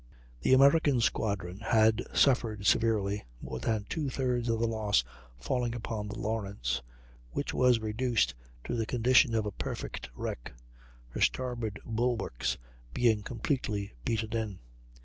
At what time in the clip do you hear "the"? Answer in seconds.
0.41-0.53, 4.59-4.65, 6.07-6.17, 8.75-8.87